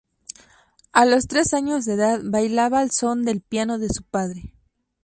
[0.93, 4.55] A los tres años de edad bailaba al son del piano de su padre.